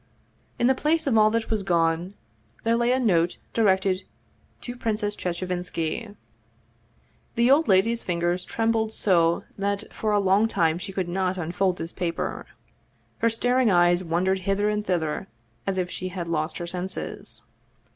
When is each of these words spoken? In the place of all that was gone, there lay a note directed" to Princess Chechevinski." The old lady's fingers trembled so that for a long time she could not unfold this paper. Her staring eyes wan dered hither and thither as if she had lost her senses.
In 0.57 0.65
the 0.65 0.73
place 0.73 1.05
of 1.05 1.15
all 1.15 1.29
that 1.29 1.51
was 1.51 1.61
gone, 1.61 2.15
there 2.63 2.75
lay 2.75 2.91
a 2.91 2.99
note 2.99 3.37
directed" 3.53 4.01
to 4.61 4.75
Princess 4.75 5.15
Chechevinski." 5.15 6.15
The 7.35 7.51
old 7.51 7.67
lady's 7.67 8.01
fingers 8.01 8.43
trembled 8.43 8.93
so 8.95 9.43
that 9.59 9.93
for 9.93 10.11
a 10.11 10.19
long 10.19 10.47
time 10.47 10.79
she 10.79 10.91
could 10.91 11.07
not 11.07 11.37
unfold 11.37 11.77
this 11.77 11.91
paper. 11.91 12.47
Her 13.19 13.29
staring 13.29 13.69
eyes 13.69 14.03
wan 14.03 14.25
dered 14.25 14.39
hither 14.39 14.69
and 14.69 14.83
thither 14.83 15.27
as 15.67 15.77
if 15.77 15.91
she 15.91 16.07
had 16.07 16.27
lost 16.27 16.57
her 16.57 16.65
senses. 16.65 17.43